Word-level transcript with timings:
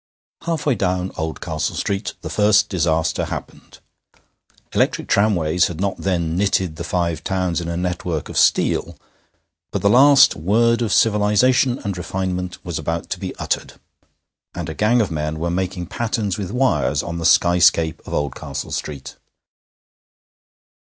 Halfway 0.45 0.73
down 0.73 1.11
Oldcastle 1.15 1.75
Street 1.75 2.13
the 2.21 2.29
first 2.31 2.69
disaster 2.69 3.25
happened. 3.25 3.77
Electric 4.73 5.07
tramways 5.07 5.67
had 5.67 5.79
not 5.79 5.97
then 5.99 6.35
knitted 6.35 6.77
the 6.77 6.83
Five 6.83 7.23
Towns 7.23 7.61
in 7.61 7.67
a 7.69 7.77
network 7.77 8.27
of 8.27 8.35
steel; 8.35 8.97
but 9.71 9.83
the 9.83 9.91
last 9.91 10.35
word 10.35 10.81
of 10.81 10.91
civilization 10.91 11.77
and 11.83 11.95
refinement 11.95 12.57
was 12.65 12.79
about 12.79 13.11
to 13.11 13.19
be 13.19 13.35
uttered, 13.35 13.73
and 14.55 14.69
a 14.69 14.73
gang 14.73 15.01
of 15.01 15.11
men 15.11 15.37
were 15.37 15.51
making 15.51 15.85
patterns 15.85 16.35
with 16.35 16.49
wires 16.49 17.03
on 17.03 17.19
the 17.19 17.23
skyscape 17.23 17.99
of 18.07 18.11
Oldcastle 18.11 18.71
Street. 18.71 19.17